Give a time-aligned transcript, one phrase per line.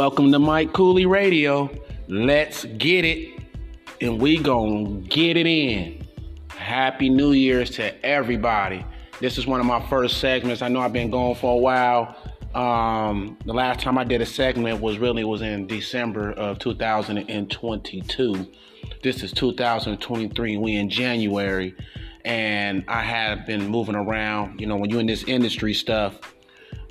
[0.00, 1.70] Welcome to Mike Kooly Radio.
[2.08, 3.38] Let's get it,
[4.00, 6.06] and we gonna get it in.
[6.48, 8.82] Happy New Year's to everybody.
[9.20, 10.62] This is one of my first segments.
[10.62, 12.16] I know I've been going for a while.
[12.54, 18.46] Um, the last time I did a segment was really was in December of 2022.
[19.02, 20.56] This is 2023.
[20.56, 21.74] We in January,
[22.24, 24.62] and I have been moving around.
[24.62, 26.18] You know, when you're in this industry stuff,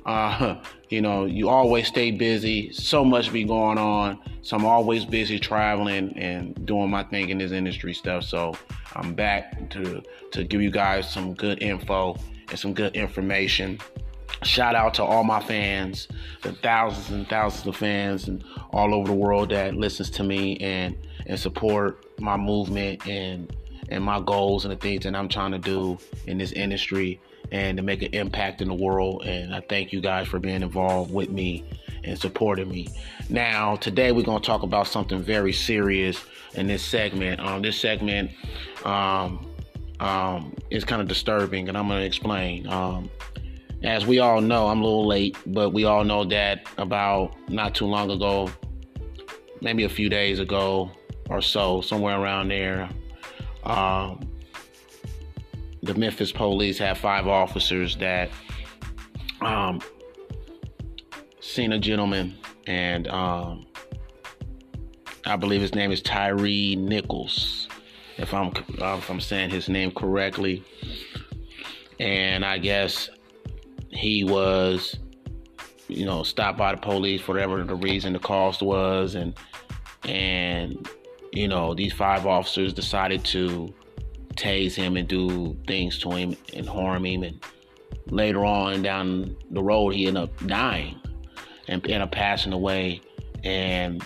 [0.06, 0.56] uh,
[0.88, 2.72] you know, you always stay busy.
[2.72, 4.18] So much be going on.
[4.42, 8.24] So I'm always busy traveling and doing my thing in this industry stuff.
[8.24, 8.54] So
[8.96, 12.16] I'm back to to give you guys some good info
[12.48, 13.78] and some good information.
[14.42, 16.08] Shout out to all my fans,
[16.42, 20.56] the thousands and thousands of fans and all over the world that listens to me
[20.58, 20.96] and
[21.26, 23.54] and support my movement and
[23.90, 27.20] and my goals and the things that I'm trying to do in this industry
[27.52, 29.24] and to make an impact in the world.
[29.24, 31.64] And I thank you guys for being involved with me
[32.04, 32.88] and supporting me.
[33.28, 36.22] Now, today we're going to talk about something very serious
[36.54, 37.40] in this segment.
[37.40, 38.30] Um, this segment
[38.84, 39.46] um,
[40.00, 42.66] um, is kind of disturbing, and I'm going to explain.
[42.68, 43.10] Um,
[43.82, 47.74] as we all know, I'm a little late, but we all know that about not
[47.74, 48.50] too long ago,
[49.60, 50.90] maybe a few days ago
[51.28, 52.88] or so, somewhere around there,
[53.64, 54.20] um,
[55.82, 58.30] the Memphis police had five officers that
[59.40, 59.80] um,
[61.40, 63.66] seen a gentleman, and um,
[65.26, 67.68] I believe his name is Tyre Nichols,
[68.18, 70.62] if I'm if I'm saying his name correctly.
[71.98, 73.10] And I guess
[73.90, 74.96] he was,
[75.88, 79.34] you know, stopped by the police for whatever the reason the cost was, and
[80.04, 80.88] and
[81.32, 83.72] you know these five officers decided to
[84.36, 87.22] tase him and do things to him and harm him.
[87.22, 87.40] And
[88.06, 91.00] later on down the road, he ended up dying
[91.68, 93.00] and ended up passing away.
[93.44, 94.02] And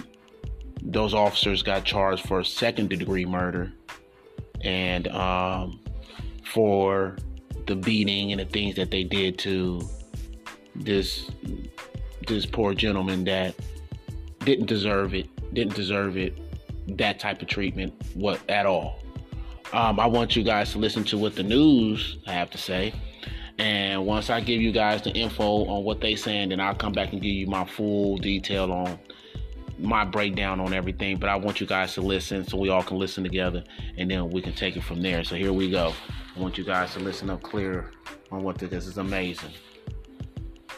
[0.82, 3.72] those officers got charged for second degree murder
[4.60, 5.80] and um,
[6.44, 7.16] for
[7.66, 9.80] the beating and the things that they did to
[10.74, 11.30] this
[12.26, 13.54] this poor gentleman that
[14.40, 16.38] didn't deserve it, didn't deserve it,
[16.96, 19.03] that type of treatment, what at all.
[19.74, 22.94] Um, I want you guys to listen to what the news I have to say.
[23.58, 26.92] And once I give you guys the info on what they saying, then I'll come
[26.92, 29.00] back and give you my full detail on
[29.80, 31.16] my breakdown on everything.
[31.16, 33.64] But I want you guys to listen so we all can listen together
[33.96, 35.24] and then we can take it from there.
[35.24, 35.92] So here we go.
[36.36, 37.90] I want you guys to listen up clear
[38.30, 39.50] on what this is amazing.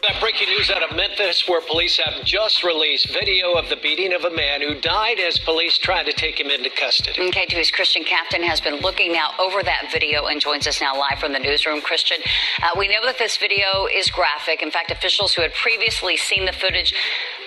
[0.03, 4.13] That breaking news out of Memphis, where police have just released video of the beating
[4.13, 7.31] of a man who died as police tried to take him into custody.
[7.31, 11.19] KTV's Christian Captan has been looking now over that video and joins us now live
[11.19, 11.81] from the newsroom.
[11.81, 12.17] Christian,
[12.61, 14.61] uh, we know that this video is graphic.
[14.61, 16.93] In fact, officials who had previously seen the footage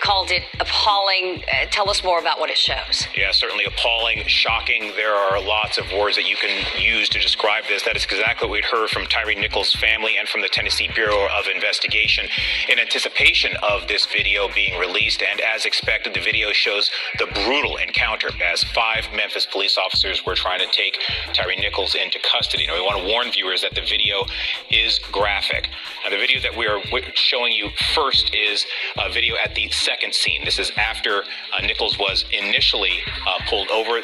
[0.03, 1.45] called it appalling.
[1.45, 3.07] Uh, tell us more about what it shows.
[3.17, 4.93] Yeah, certainly appalling, shocking.
[4.97, 7.85] There are lots of words that you can use to describe this.
[7.85, 11.29] That is exactly what we'd heard from Tyre Nichols' family and from the Tennessee Bureau
[11.39, 12.27] of Investigation
[12.69, 15.23] in anticipation of this video being released.
[15.23, 20.35] And as expected, the video shows the brutal encounter as five Memphis police officers were
[20.35, 20.99] trying to take
[21.33, 22.67] Tyre Nichols into custody.
[22.67, 24.25] Now, we want to warn viewers that the video
[24.71, 25.69] is graphic.
[26.05, 26.81] Now, the video that we are
[27.15, 28.67] showing you first is
[28.99, 30.45] a video at the second scene.
[30.45, 34.01] This is after uh, Nichols was initially uh, pulled over.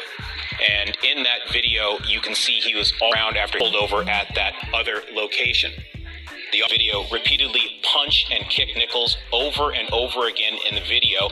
[0.59, 4.53] And in that video, you can see he was around after pulled over at that
[4.73, 5.71] other location.
[6.51, 11.29] The video repeatedly punch and kick Nichols over and over again in the video.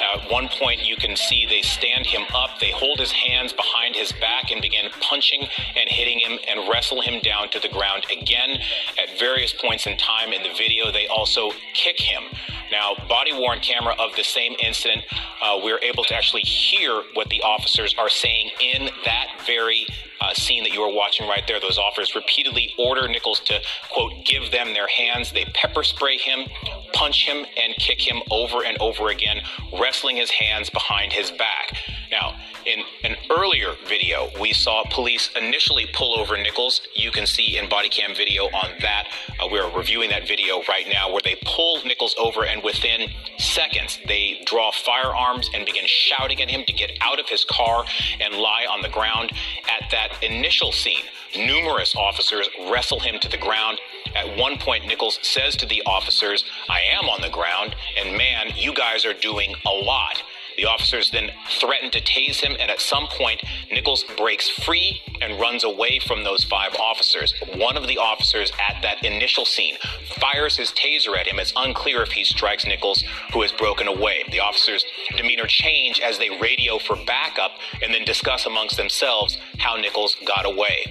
[0.00, 3.96] At one point, you can see they stand him up, they hold his hands behind
[3.96, 5.42] his back and begin punching
[5.76, 8.58] and hitting him and wrestle him down to the ground again.
[8.98, 12.24] At various points in time in the video, they also kick him.
[12.70, 15.04] Now, body worn camera of the same incident,
[15.42, 19.86] uh, we're able to actually hear what the officers are saying in that very
[20.20, 21.60] uh, scene that you are watching right there.
[21.60, 23.60] Those officers repeatedly order Nichols to,
[23.90, 25.32] quote, give them their hands.
[25.32, 26.46] They pepper spray him,
[26.92, 29.40] punch him, and kick him over and over again,
[29.80, 31.76] wrestling his hands behind his back.
[32.10, 32.34] Now,
[32.66, 36.80] in an earlier video, we saw police initially pull over Nichols.
[36.94, 39.08] You can see in body cam video on that.
[39.38, 43.08] Uh, we're reviewing that video right now where they pull Nichols over, and within
[43.38, 47.84] seconds, they draw firearms and begin shouting at him to get out of his car
[48.20, 49.30] and lie on the ground.
[49.68, 51.04] At that initial scene,
[51.36, 53.80] numerous officers wrestle him to the ground.
[54.16, 58.50] At one point, Nichols says to the officers, I am on the ground, and man,
[58.56, 60.22] you guys are doing a lot.
[60.56, 65.40] The officers then threaten to tase him, and at some point, Nichols breaks free and
[65.40, 67.34] runs away from those five officers.
[67.54, 69.76] One of the officers at that initial scene
[70.20, 71.38] fires his taser at him.
[71.38, 74.24] It's unclear if he strikes Nichols, who has broken away.
[74.30, 74.84] The officers'
[75.16, 77.52] demeanor change as they radio for backup
[77.82, 80.84] and then discuss amongst themselves how Nichols got away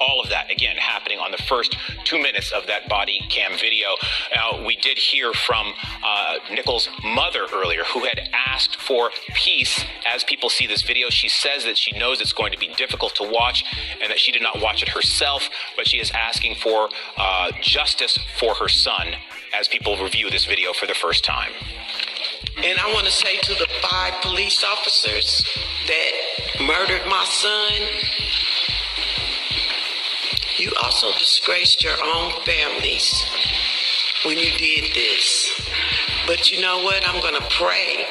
[0.00, 3.88] all of that again happening on the first two minutes of that body cam video.
[4.34, 10.24] Now, we did hear from uh, Nichols' mother earlier, who had asked for peace as
[10.24, 11.10] people see this video.
[11.10, 13.64] She says that she knows it's going to be difficult to watch
[14.00, 18.18] and that she did not watch it herself, but she is asking for uh, justice
[18.38, 19.08] for her son
[19.58, 21.52] as people review this video for the first time.
[22.56, 25.46] And I want to say to the five police officers
[25.86, 26.12] that
[26.60, 27.72] murdered my son,
[30.60, 33.24] you also disgraced your own families
[34.24, 35.60] when you did this.
[36.26, 37.02] But you know what?
[37.08, 38.06] I'm going to pray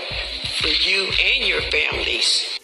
[0.60, 2.60] for you and your families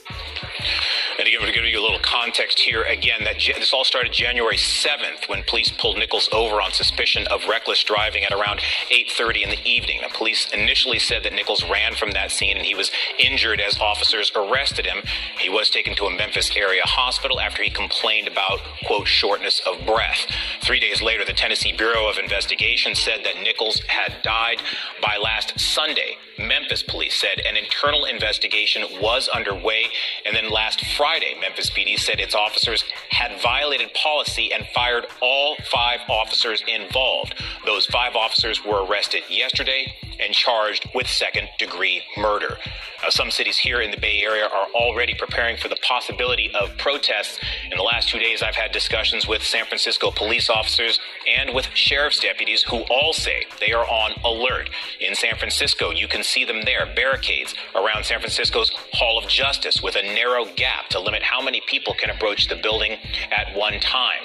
[1.17, 1.71] and again, we're going to
[2.05, 2.83] context here.
[2.83, 7.47] Again, that this all started January 7th when police pulled Nichols over on suspicion of
[7.47, 8.61] reckless driving at around
[8.91, 10.01] 8:30 in the evening.
[10.01, 13.79] The police initially said that Nichols ran from that scene and he was injured as
[13.79, 15.03] officers arrested him.
[15.39, 19.85] He was taken to a Memphis area hospital after he complained about quote shortness of
[19.85, 20.27] breath.
[20.61, 24.61] Three days later, the Tennessee Bureau of Investigation said that Nichols had died
[25.01, 26.17] by last Sunday.
[26.37, 29.87] Memphis police said an internal investigation was underway,
[30.25, 30.83] and then last.
[30.97, 37.35] Friday, Memphis PD said its officers had violated policy and fired all five officers involved.
[37.65, 42.57] Those five officers were arrested yesterday and charged with second degree murder.
[43.03, 46.75] Now, some cities here in the Bay Area are already preparing for the possibility of
[46.77, 47.39] protests.
[47.71, 51.67] In the last two days, I've had discussions with San Francisco police officers and with
[51.73, 54.69] sheriff's deputies who all say they are on alert.
[54.99, 59.81] In San Francisco, you can see them there, barricades around San Francisco's Hall of Justice
[59.81, 62.97] with a narrow gap to limit how many people can approach the building
[63.31, 64.23] at one time.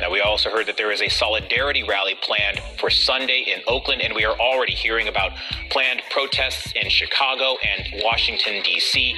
[0.00, 4.02] Now, we also heard that there is a solidarity rally planned for Sunday in Oakland,
[4.02, 5.32] and we are already hearing about
[5.70, 9.14] planned protests in Chicago and Washington, D.C.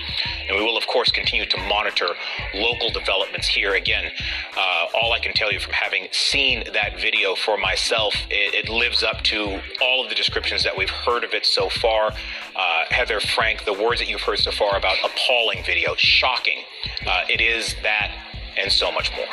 [0.49, 2.09] And we will, of course, continue to monitor
[2.55, 3.75] local developments here.
[3.75, 4.11] Again,
[4.57, 8.69] uh, all I can tell you from having seen that video for myself, it, it,
[8.71, 12.13] lives up to all of the descriptions that we've heard of it so far.
[12.57, 16.63] Uh, Heather, Frank, the words that you've heard so far about appalling video, shocking.
[17.07, 18.13] Uh, it is that
[18.61, 19.27] and so much more.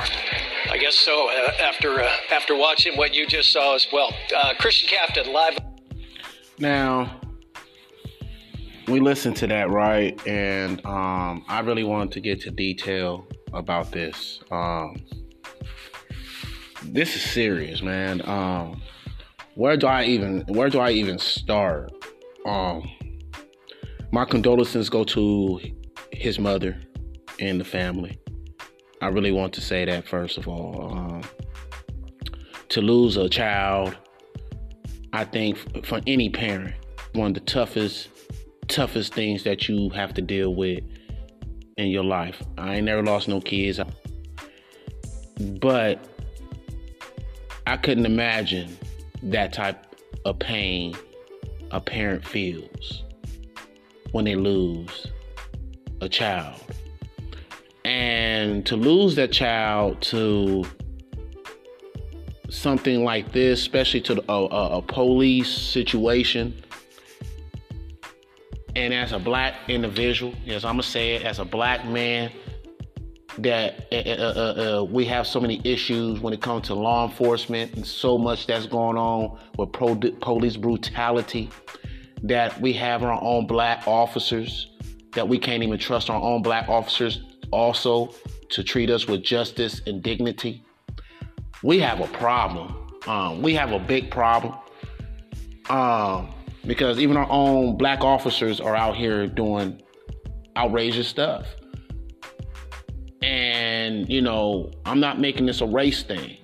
[0.69, 1.29] I guess so.
[1.29, 5.57] Uh, after uh, after watching what you just saw as well, uh, Christian Captan live.
[6.59, 7.19] Now,
[8.88, 13.91] we listened to that right, and um, I really wanted to get to detail about
[13.91, 14.39] this.
[14.51, 14.95] Um,
[16.83, 18.27] this is serious, man.
[18.27, 18.81] Um,
[19.56, 21.91] where do I even where do I even start?
[22.45, 22.89] Um,
[24.12, 25.59] my condolences go to
[26.12, 26.79] his mother
[27.39, 28.19] and the family.
[29.01, 30.91] I really want to say that first of all.
[30.91, 31.21] Um,
[32.69, 33.95] to lose a child,
[35.13, 36.75] I think for any parent,
[37.13, 38.09] one of the toughest,
[38.67, 40.83] toughest things that you have to deal with
[41.77, 42.41] in your life.
[42.57, 43.79] I ain't never lost no kids,
[45.39, 46.03] but
[47.65, 48.77] I couldn't imagine
[49.23, 49.95] that type
[50.25, 50.95] of pain
[51.71, 53.03] a parent feels
[54.11, 55.07] when they lose
[56.01, 56.61] a child.
[58.47, 60.63] And to lose that child to
[62.49, 66.63] something like this, especially to a, a, a police situation,
[68.75, 72.31] and as a black individual, yes, I'm gonna say it, as a black man,
[73.39, 77.75] that uh, uh, uh, we have so many issues when it comes to law enforcement
[77.75, 81.50] and so much that's going on with pro- police brutality
[82.24, 84.69] that we have our own black officers
[85.13, 88.13] that we can't even trust our own black officers also
[88.50, 90.63] to treat us with justice and dignity.
[91.63, 92.75] We have a problem.
[93.08, 94.54] Um, we have a big problem
[95.70, 96.30] um,
[96.66, 99.82] because even our own black officers are out here doing
[100.56, 101.46] outrageous stuff.
[103.22, 106.38] And, you know, I'm not making this a race thing.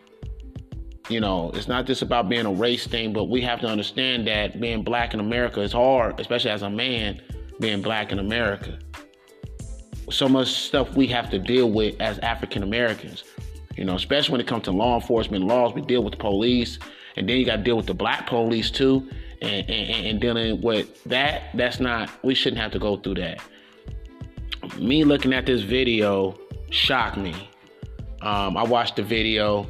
[1.09, 4.25] You know, it's not just about being a race thing, but we have to understand
[4.27, 7.21] that being black in America is hard, especially as a man
[7.59, 8.79] being black in America
[10.09, 13.23] so much stuff we have to deal with as African Americans.
[13.75, 16.77] You know, especially when it comes to law enforcement laws, we deal with the police,
[17.15, 19.09] and then you got to deal with the black police too,
[19.41, 21.55] and, and, and dealing with that.
[21.55, 22.09] That's not.
[22.23, 23.41] We shouldn't have to go through that.
[24.79, 26.37] Me looking at this video
[26.69, 27.49] shocked me.
[28.21, 29.67] Um, I watched the video.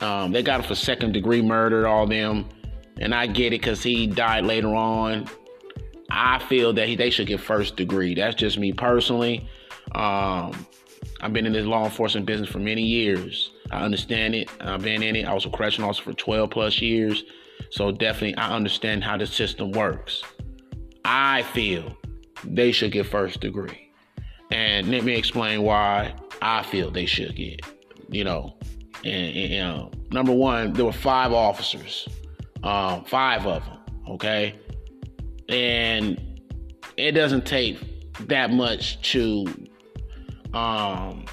[0.00, 2.48] Um, they got him for second degree murder, all them,
[2.98, 5.28] and I get it because he died later on
[6.16, 8.14] I feel that he, they should get first degree.
[8.14, 9.46] That's just me personally.
[9.94, 10.66] Um,
[11.20, 13.50] I've been in this law enforcement business for many years.
[13.70, 14.50] I understand it.
[14.60, 15.26] I've been in it.
[15.26, 17.24] I was a correctional officer for 12 plus years.
[17.70, 20.22] So definitely I understand how the system works.
[21.04, 21.94] I feel
[22.44, 23.90] they should get first degree.
[24.50, 27.60] And let me explain why I feel they should get,
[28.08, 28.56] you know.
[29.04, 32.08] And, and know, number one, there were five officers,
[32.62, 34.58] um, five of them, okay?
[35.48, 36.20] And
[36.96, 37.78] it doesn't take
[38.28, 39.46] that much to
[40.54, 41.26] um,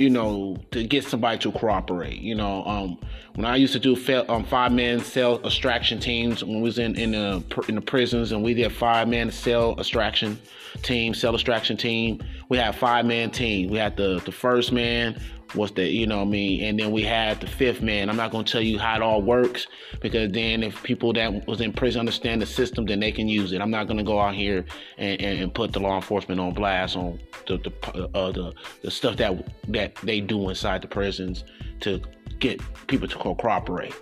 [0.00, 2.20] you know, to get somebody to cooperate.
[2.20, 2.98] You know, um,
[3.34, 3.94] when I used to do
[4.28, 8.32] um, five man cell extraction teams when we was in in the in the prisons,
[8.32, 10.38] and we did five man cell extraction
[10.82, 12.22] team, cell extraction team.
[12.48, 13.70] We had five man team.
[13.70, 15.20] We had the the first man
[15.54, 18.08] was the you know what I mean, and then we had the fifth man.
[18.08, 19.66] I'm not gonna tell you how it all works
[20.00, 23.52] because then if people that was in prison understand the system, then they can use
[23.52, 23.60] it.
[23.60, 24.64] I'm not gonna go out here
[24.98, 28.52] and, and, and put the law enforcement on blast on the the, uh, the
[28.82, 31.44] the stuff that that they do inside the prisons
[31.80, 32.00] to
[32.38, 33.94] get people to cooperate.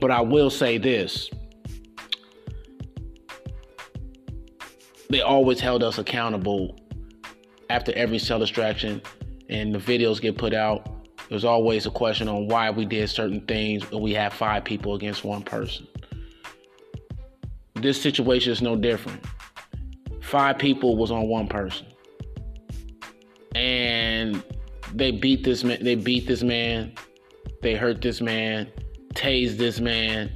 [0.00, 1.30] But I will say this.
[5.10, 6.76] They always held us accountable
[7.70, 9.02] after every cell extraction
[9.54, 10.88] and the videos get put out,
[11.28, 14.94] there's always a question on why we did certain things when we have five people
[14.94, 15.86] against one person.
[17.74, 19.24] This situation is no different.
[20.22, 21.86] Five people was on one person.
[23.54, 24.42] And
[24.92, 26.92] they beat this man, they beat this man,
[27.62, 28.70] they hurt this man,
[29.14, 30.32] tased this man.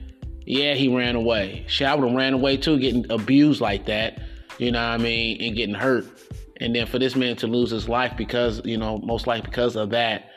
[0.46, 1.64] Yeah, he ran away.
[1.66, 4.22] Shit, I would have ran away too, getting abused like that,
[4.58, 6.06] you know what I mean, and getting hurt
[6.60, 9.76] and then for this man to lose his life because you know most likely because
[9.76, 10.30] of that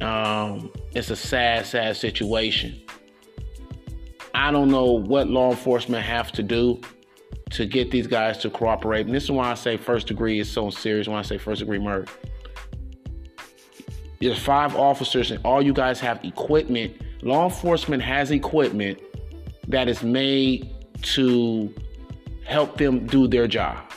[0.00, 2.80] um, it's a sad sad situation.
[4.34, 6.80] I don't know what law enforcement have to do
[7.50, 9.06] to get these guys to cooperate.
[9.06, 11.60] And this is why i say first degree is so serious when i say first
[11.60, 12.06] degree murder.
[14.20, 16.94] There's five officers and all you guys have equipment.
[17.22, 18.98] Law enforcement has equipment
[19.68, 21.72] that is made to
[22.44, 23.95] help them do their jobs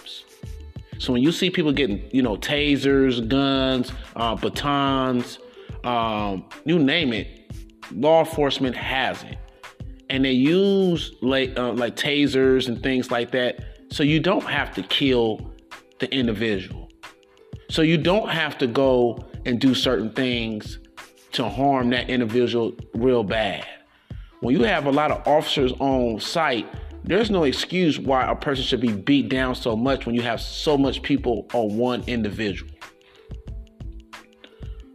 [0.99, 5.39] so when you see people getting, you know, tasers, guns, uh, batons,
[5.85, 7.51] um, you name it,
[7.91, 9.37] law enforcement has it,
[10.09, 13.63] and they use like uh, like tasers and things like that.
[13.91, 15.53] So you don't have to kill
[15.99, 16.89] the individual.
[17.69, 20.79] So you don't have to go and do certain things
[21.31, 23.65] to harm that individual real bad.
[24.41, 26.67] When you have a lot of officers on site
[27.03, 30.41] there's no excuse why a person should be beat down so much when you have
[30.41, 32.71] so much people on one individual.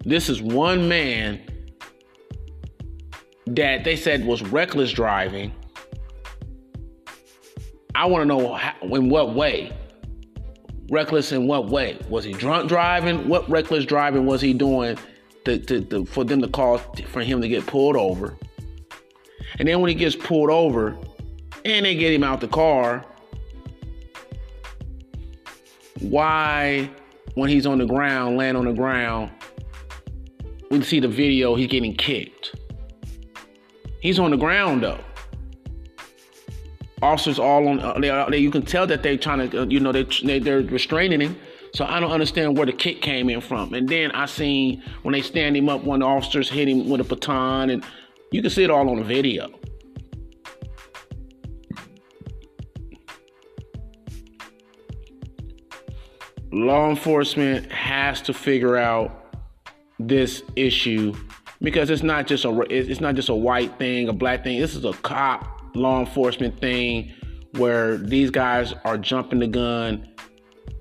[0.04, 1.40] This is one man
[3.46, 5.52] that they said was reckless driving.
[7.94, 9.72] I want to know how, in what way.
[10.90, 11.98] Reckless in what way?
[12.10, 13.28] Was he drunk driving?
[13.28, 14.98] What reckless driving was he doing
[15.46, 18.36] to, to, to, for them to call for him to get pulled over?
[19.58, 20.98] And then when he gets pulled over,
[21.64, 23.04] and they get him out the car,
[26.00, 26.90] why,
[27.34, 29.30] when he's on the ground, laying on the ground,
[30.70, 32.54] we see the video, he's getting kicked.
[34.00, 35.00] He's on the ground though.
[37.00, 39.80] Officers all on, uh, they, they, you can tell that they're trying to, uh, you
[39.80, 41.36] know, they, they, they're restraining him.
[41.74, 43.74] So I don't understand where the kick came in from.
[43.74, 46.88] And then I seen when they stand him up, one of the officers hit him
[46.88, 47.84] with a baton, and
[48.30, 49.50] you can see it all on the video.
[56.54, 59.34] Law enforcement has to figure out
[59.98, 61.14] this issue
[61.60, 64.60] because it's not just a it's not just a white thing, a black thing.
[64.60, 67.12] This is a cop law enforcement thing
[67.52, 70.08] where these guys are jumping the gun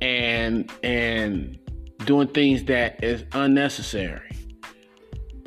[0.02, 1.58] and and
[2.06, 4.30] doing things that is unnecessary.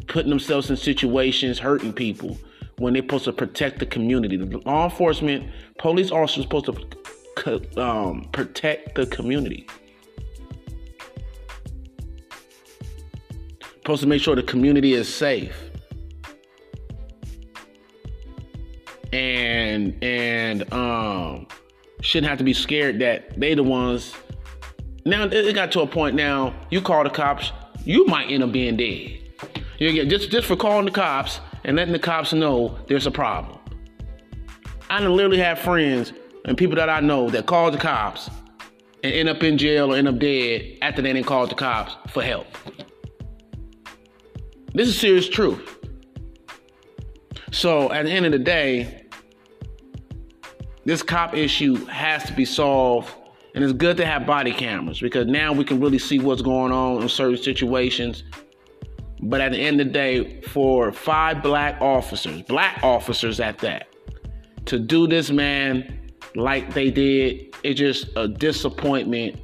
[0.09, 2.37] Putting themselves in situations hurting people
[2.79, 4.37] when they're supposed to protect the community.
[4.37, 9.69] The law enforcement, police officers are supposed to um, protect the community.
[13.87, 15.71] Supposed to make sure the community is safe.
[19.13, 21.47] And and um
[22.01, 24.13] shouldn't have to be scared that they the ones
[25.05, 27.53] now it got to a point now you call the cops,
[27.85, 29.21] you might end up being dead.
[29.79, 33.13] You get just just for calling the cops and letting the cops know there's a
[33.13, 33.57] problem.
[34.91, 36.13] I literally have friends
[36.45, 38.31] and people that I know that call the cops
[39.05, 41.95] and end up in jail or end up dead after they didn't call the cops
[42.13, 42.49] for help.
[44.77, 45.79] This is serious truth.
[47.51, 49.07] So at the end of the day,
[50.85, 53.11] this cop issue has to be solved.
[53.55, 56.73] And it's good to have body cameras because now we can really see what's going
[56.73, 58.25] on in certain situations.
[59.23, 63.87] But at the end of the day, for five black officers, black officers at that,
[64.67, 69.41] to do this man like they did, it's just a disappointment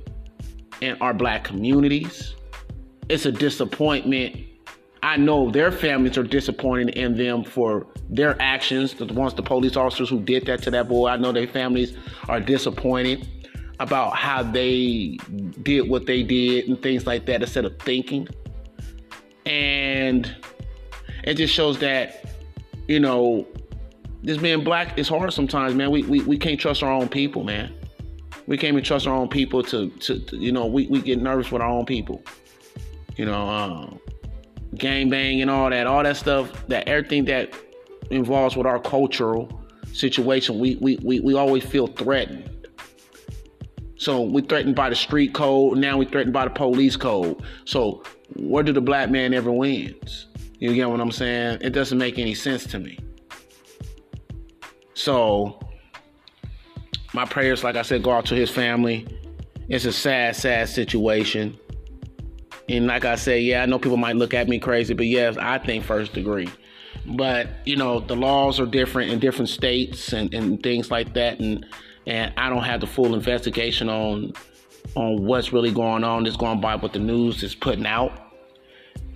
[0.82, 2.34] in our black communities.
[3.08, 4.51] It's a disappointment.
[5.02, 8.94] I know their families are disappointed in them for their actions.
[8.94, 11.96] The ones, the police officers who did that to that boy, I know their families
[12.28, 13.28] are disappointed
[13.80, 15.18] about how they
[15.62, 18.28] did what they did and things like that instead of thinking.
[19.44, 20.36] And
[21.24, 22.24] it just shows that,
[22.86, 23.46] you know,
[24.22, 25.90] this being black is hard sometimes, man.
[25.90, 27.74] We, we, we can't trust our own people, man.
[28.46, 31.20] We can't even trust our own people to, to, to you know, we, we get
[31.20, 32.22] nervous with our own people.
[33.16, 33.98] You know, um,
[34.74, 37.54] gang bang and all that, all that stuff, that everything that
[38.10, 39.62] involves with our cultural
[39.92, 42.48] situation, we, we, we, we always feel threatened.
[43.96, 45.78] So we threatened by the street code.
[45.78, 47.42] Now we threatened by the police code.
[47.64, 48.02] So
[48.34, 50.26] where do the black man ever wins?
[50.58, 51.58] You get what I'm saying?
[51.60, 52.98] It doesn't make any sense to me.
[54.94, 55.60] So
[57.14, 59.06] my prayers, like I said, go out to his family.
[59.68, 61.58] It's a sad, sad situation.
[62.72, 65.36] And like I said, yeah, I know people might look at me crazy, but yes,
[65.36, 66.48] I think first degree.
[67.04, 71.38] But you know, the laws are different in different states and, and things like that,
[71.38, 71.66] and
[72.06, 74.32] and I don't have the full investigation on
[74.94, 76.26] on what's really going on.
[76.26, 78.12] It's going by what the news is putting out.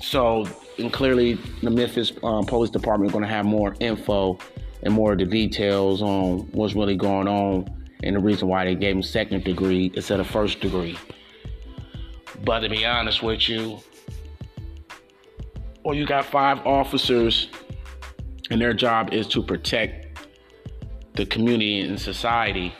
[0.02, 0.46] So,
[0.78, 4.38] and clearly, the Memphis um, Police Department is going to have more info
[4.82, 8.74] and more of the details on what's really going on and the reason why they
[8.74, 10.98] gave him second degree instead of first degree.
[12.46, 13.80] But to be honest with you,
[15.82, 17.48] well, you got five officers,
[18.50, 20.20] and their job is to protect
[21.14, 22.72] the community and society,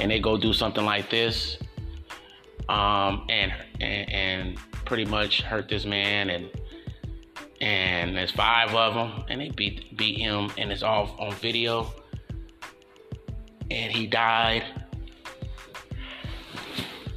[0.00, 1.58] and they go do something like this,
[2.68, 6.50] um, and, and and pretty much hurt this man, and
[7.60, 11.94] and there's five of them, and they beat beat him, and it's all on video,
[13.70, 14.64] and he died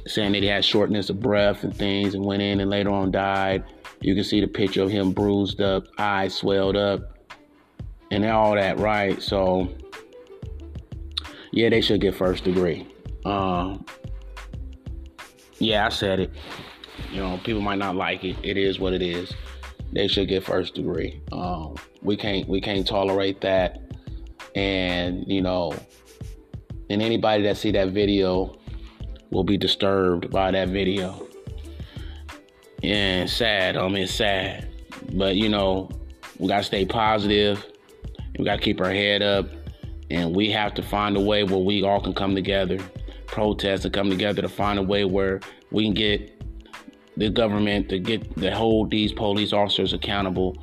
[0.08, 3.10] saying that he had shortness of breath and things and went in and later on
[3.10, 3.64] died.
[4.00, 7.18] You can see the picture of him bruised up, eyes swelled up,
[8.10, 9.20] and all that, right?
[9.20, 9.68] So,
[11.52, 12.86] yeah, they should get first degree.
[13.24, 13.84] Um,
[15.58, 16.32] yeah, I said it.
[17.12, 18.36] You know, people might not like it.
[18.42, 19.32] It is what it is.
[19.92, 21.20] They should get first degree.
[21.32, 23.80] Um, we can't we can't tolerate that.
[24.54, 25.74] And you know,
[26.90, 28.58] and anybody that see that video
[29.30, 31.26] will be disturbed by that video.
[32.82, 34.68] And sad, I mean, it's sad.
[35.12, 35.90] But, you know,
[36.38, 37.64] we got to stay positive.
[38.38, 39.46] We got to keep our head up.
[40.10, 42.78] And we have to find a way where we all can come together,
[43.26, 46.42] protest and come together to find a way where we can get
[47.16, 50.56] the government to get to hold these police officers accountable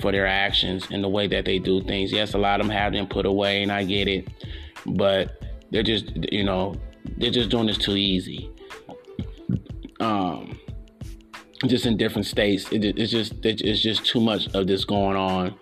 [0.00, 2.10] for their actions and the way that they do things.
[2.10, 4.28] Yes, a lot of them have been put away, and I get it,
[4.86, 6.74] but they're just, you know,
[7.20, 8.50] they're just doing this too easy.
[10.00, 10.58] Um,
[11.66, 15.54] just in different states, it, it's just it's just too much of this going on,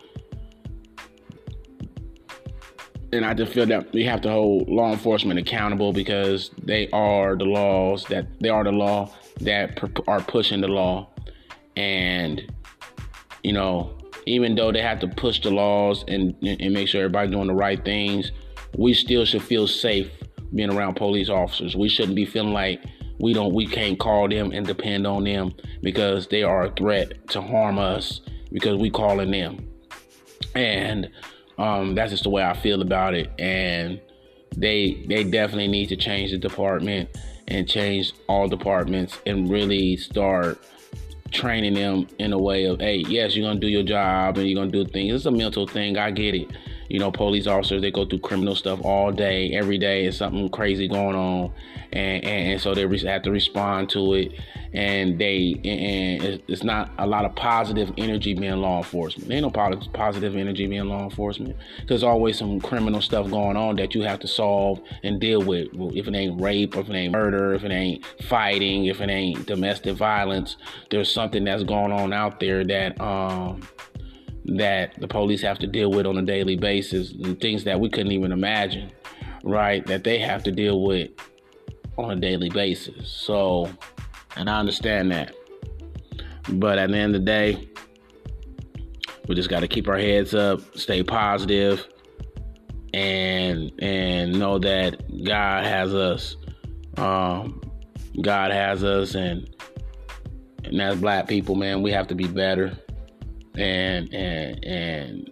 [3.13, 7.37] and I just feel that we have to hold law enforcement accountable because they are
[7.37, 11.11] the laws that they are the law that are pushing the law,
[11.77, 12.53] and
[13.43, 17.33] you know even though they have to push the laws and and make sure everybody's
[17.33, 18.31] doing the right things,
[18.77, 20.09] we still should feel safe
[20.55, 21.77] being around police officers.
[21.77, 22.81] We shouldn't be feeling like
[23.19, 27.29] we don't we can't call them and depend on them because they are a threat
[27.29, 28.21] to harm us
[28.53, 29.69] because we calling them.
[30.55, 31.11] And
[31.59, 33.31] um, that's just the way I feel about it.
[33.39, 34.01] And
[34.57, 37.11] they they definitely need to change the department
[37.49, 40.63] and change all departments and really start
[41.31, 44.59] training them in a way of, hey, yes, you're gonna do your job and you're
[44.59, 45.15] gonna do things.
[45.15, 45.99] It's a mental thing.
[45.99, 46.49] I get it
[46.89, 50.49] you know, police officers they go through criminal stuff all day, every day, and something
[50.49, 51.53] crazy going on,
[51.93, 54.33] and, and, and so they have to respond to it,
[54.73, 59.29] and they and it's not a lot of positive energy being law enforcement.
[59.29, 61.57] There ain't no positive energy being law enforcement.
[61.87, 65.69] There's always some criminal stuff going on that you have to solve and deal with.
[65.73, 69.47] If it ain't rape, if it ain't murder, if it ain't fighting, if it ain't
[69.47, 70.57] domestic violence,
[70.91, 73.63] there's something that's going on out there that um
[74.57, 77.89] that the police have to deal with on a daily basis and things that we
[77.91, 78.91] couldn't even imagine,
[79.45, 79.85] right?
[79.87, 81.11] That they have to deal with
[81.97, 83.11] on a daily basis.
[83.11, 83.71] So,
[84.37, 85.35] and I understand that.
[86.49, 87.69] But at the end of the day,
[89.27, 91.87] we just got to keep our heads up, stay positive,
[92.95, 96.37] and and know that God has us.
[96.97, 97.61] Um,
[98.23, 99.55] God has us, and
[100.65, 102.79] and as black people, man, we have to be better.
[103.59, 105.31] And and and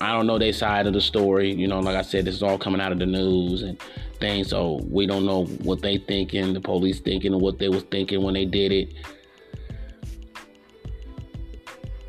[0.00, 1.52] I don't know their side of the story.
[1.52, 3.80] You know, like I said, this is all coming out of the news and
[4.20, 4.50] things.
[4.50, 8.22] So we don't know what they thinking, the police thinking, and what they was thinking
[8.22, 8.94] when they did it.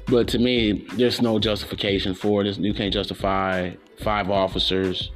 [0.07, 2.57] But to me, there's no justification for it.
[2.57, 5.11] You can't justify five officers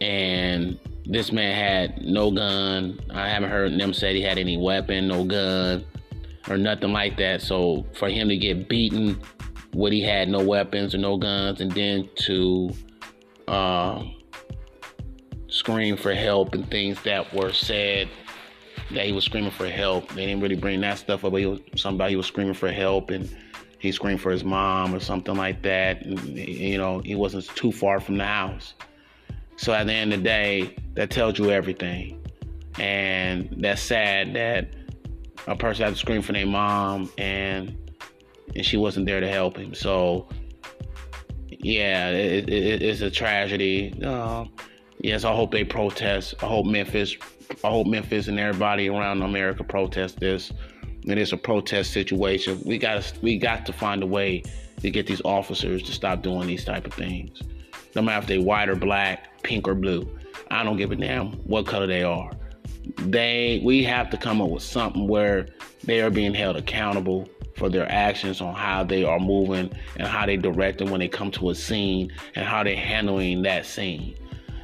[0.00, 3.00] and this man had no gun.
[3.10, 5.84] I haven't heard them say he had any weapon, no gun,
[6.48, 7.42] or nothing like that.
[7.42, 9.20] So for him to get beaten
[9.72, 12.70] what he had no weapons or no guns, and then to
[13.46, 14.02] uh,
[15.48, 18.08] scream for help and things that were said
[18.92, 20.08] that he was screaming for help.
[20.14, 23.10] They didn't really bring that stuff up, but he was somebody was screaming for help
[23.10, 23.28] and
[23.78, 26.04] he screamed for his mom or something like that.
[26.04, 28.74] And, you know, he wasn't too far from the house.
[29.56, 32.24] So at the end of the day, that tells you everything.
[32.78, 34.68] And that's sad that
[35.48, 37.76] a person had to scream for their mom and
[38.54, 39.74] and she wasn't there to help him.
[39.74, 40.28] So
[41.48, 43.94] yeah, it, it, it's a tragedy.
[44.02, 44.44] Uh,
[45.00, 46.34] yes, I hope they protest.
[46.42, 47.16] I hope Memphis,
[47.64, 50.50] I hope Memphis and everybody around America protest this
[51.02, 52.60] And it is a protest situation.
[52.64, 54.42] We got we got to find a way
[54.80, 57.42] to get these officers to stop doing these type of things.
[57.94, 60.08] No matter if they white or black, pink or blue.
[60.50, 62.30] I don't give a damn what color they are.
[62.96, 65.46] They we have to come up with something where
[65.84, 70.26] they are being held accountable for their actions on how they are moving and how
[70.26, 74.14] they direct them when they come to a scene and how they're handling that scene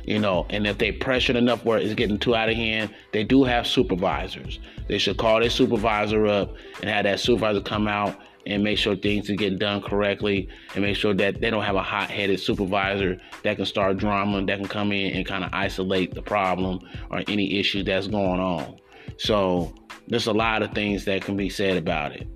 [0.06, 3.24] you know, and if they pressured enough where it's getting too out of hand, they
[3.24, 4.58] do have supervisors.
[4.86, 8.94] They should call their supervisor up and have that supervisor come out and make sure
[8.96, 13.18] things are getting done correctly and make sure that they don't have a hot-headed supervisor
[13.42, 16.80] that can start drama that can come in and kind of isolate the problem
[17.10, 18.78] or any issue that's going on.
[19.16, 19.74] So
[20.08, 22.26] there's a lot of things that can be said about it.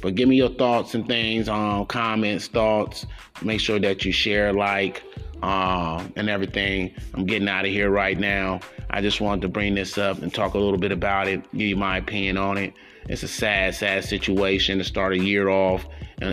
[0.00, 3.06] But give me your thoughts and things on um, comments, thoughts.
[3.42, 5.02] Make sure that you share, like,
[5.42, 6.94] um, and everything.
[7.14, 8.60] I'm getting out of here right now.
[8.90, 11.62] I just wanted to bring this up and talk a little bit about it, give
[11.62, 12.74] you my opinion on it.
[13.08, 15.86] It's a sad, sad situation to start a year off
[16.20, 16.28] in,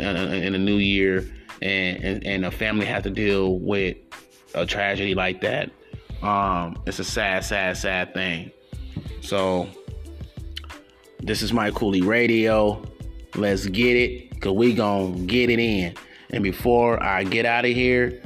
[0.56, 1.26] a new year,
[1.62, 3.98] and, and, and a family has to deal with
[4.54, 5.72] a tragedy like that.
[6.22, 8.52] Um, it's a sad, sad, sad thing.
[9.22, 9.68] So,
[11.20, 12.84] this is Mike Kooly Radio.
[13.36, 15.96] Let's get it, because we to get it in.
[16.32, 18.22] And before I get out of here,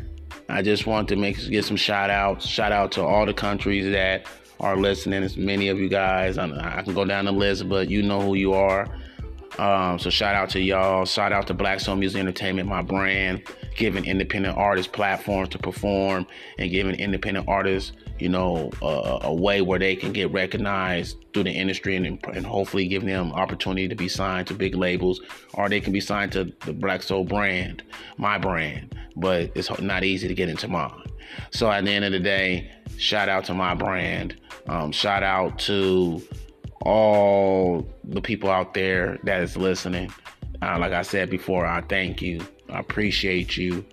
[0.49, 2.45] I just want to make get some shout outs.
[2.45, 4.27] Shout out to all the countries that
[4.63, 5.23] are listening.
[5.23, 6.37] As many of you guys.
[6.37, 8.87] I, I, can go down the list, but you know who you are.
[9.59, 11.05] Um, so shout out to y'all.
[11.05, 13.43] Shout out to Black Soul Music Entertainment, my brand,
[13.75, 16.25] giving independent artists platforms to perform
[16.57, 21.43] and giving independent artists, you know, uh, a way where they can get recognized through
[21.43, 25.21] the industry and, and hopefully give them opportunity to be signed to big labels
[25.53, 27.83] or they can be signed to the Black Soul brand,
[28.17, 28.95] my brand.
[29.15, 31.03] But it's not easy to get into mine.
[31.51, 32.71] So at the end of the day,
[33.03, 34.39] shout out to my brand.
[34.67, 36.21] Um, shout out to
[36.81, 40.11] all the people out there that is listening.
[40.61, 42.41] Uh, like I said before, I thank you.
[42.69, 43.85] I appreciate you.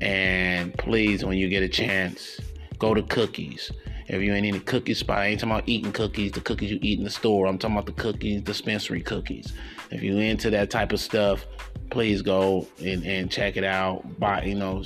[0.00, 2.40] And please, when you get a chance,
[2.78, 3.70] go to cookies.
[4.08, 6.70] If you ain't in a cookie spot, I ain't talking about eating cookies, the cookies
[6.72, 7.46] you eat in the store.
[7.46, 9.52] I'm talking about the cookies, dispensary cookies.
[9.90, 11.46] If you into that type of stuff,
[11.90, 14.18] please go and, and check it out.
[14.18, 14.82] Buy, you know,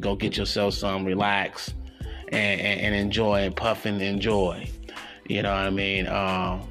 [0.00, 1.72] go get yourself some, relax,
[2.28, 4.68] and, and, and enjoy and and enjoy.
[5.28, 6.06] You know what I mean?
[6.06, 6.68] Um,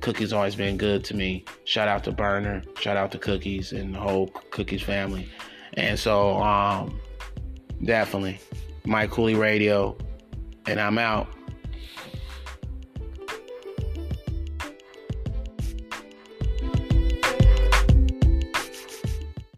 [0.00, 1.44] Cookies always been good to me.
[1.64, 5.28] Shout out to Burner, shout out to Cookies and the whole Cookies family.
[5.74, 7.00] And so, um,
[7.84, 8.40] definitely,
[8.84, 9.96] Mike Kooly Radio,
[10.66, 11.28] and I'm out.